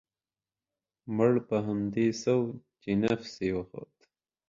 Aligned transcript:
مړ 1.15 1.33
په 1.47 1.57
همدې 1.67 2.07
سو 2.23 2.37
چې 2.81 2.89
نفس 3.03 3.33
يې 3.45 3.49
و 3.55 3.59
خوت. 3.69 3.95